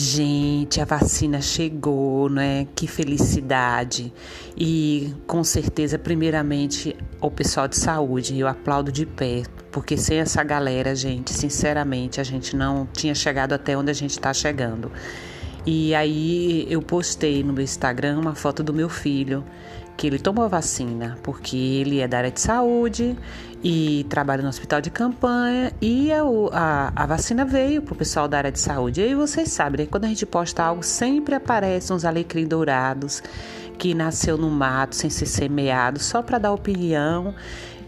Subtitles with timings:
[0.00, 2.68] Gente, a vacina chegou, né?
[2.76, 4.12] Que felicidade.
[4.56, 9.42] E com certeza, primeiramente, o pessoal de saúde, eu aplaudo de pé,
[9.72, 14.12] porque sem essa galera, gente, sinceramente, a gente não tinha chegado até onde a gente
[14.12, 14.92] está chegando.
[15.70, 19.44] E aí eu postei no meu Instagram uma foto do meu filho
[19.98, 23.14] que ele tomou a vacina, porque ele é da área de saúde
[23.62, 26.22] e trabalha no hospital de campanha e a,
[26.52, 29.02] a, a vacina veio para o pessoal da área de saúde.
[29.02, 29.88] E aí vocês sabem, né?
[29.90, 33.22] quando a gente posta algo, sempre aparecem uns alecrim dourados
[33.76, 37.34] que nasceu no mato sem ser semeado, só para dar opinião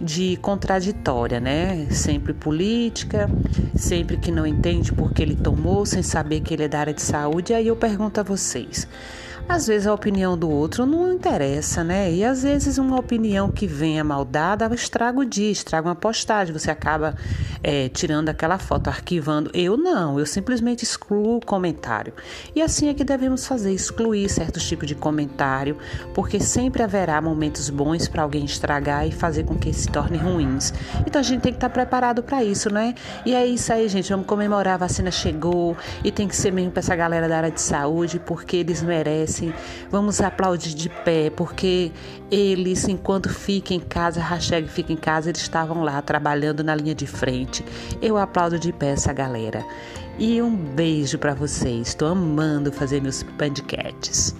[0.01, 1.87] de contraditória, né?
[1.91, 3.31] Sempre política,
[3.77, 7.03] sempre que não entende porque ele tomou, sem saber que ele é da área de
[7.03, 7.53] saúde.
[7.53, 8.89] E aí eu pergunto a vocês:
[9.51, 12.13] às vezes a opinião do outro não interessa, né?
[12.13, 16.53] E às vezes uma opinião que venha mal dada estraga o dia, estraga uma postagem.
[16.53, 17.17] Você acaba
[17.61, 19.51] é, tirando aquela foto, arquivando.
[19.53, 22.13] Eu não, eu simplesmente excluo o comentário.
[22.55, 25.77] E assim é que devemos fazer, excluir certos tipos de comentário,
[26.15, 30.73] porque sempre haverá momentos bons para alguém estragar e fazer com que se torne ruins.
[31.07, 32.95] Então a gente tem que estar preparado para isso, né?
[33.25, 34.11] E é isso aí, gente.
[34.11, 37.51] Vamos comemorar, a vacina chegou e tem que ser mesmo para essa galera da área
[37.51, 39.53] de saúde, porque eles merecem
[39.91, 41.93] vamos aplaudir de pé, porque
[42.31, 46.95] eles, enquanto fica em casa, hashtag fica em casa, eles estavam lá trabalhando na linha
[46.95, 47.65] de frente.
[48.01, 49.65] Eu aplaudo de pé essa galera.
[50.19, 51.89] E um beijo para vocês.
[51.89, 54.35] Estou amando fazer meus podcasts.